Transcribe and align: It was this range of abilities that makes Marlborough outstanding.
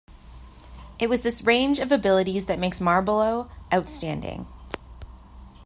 It 0.97 1.09
was 1.09 1.21
this 1.21 1.43
range 1.43 1.79
of 1.79 1.91
abilities 1.91 2.47
that 2.47 2.57
makes 2.57 2.81
Marlborough 2.81 3.51
outstanding. 3.71 4.47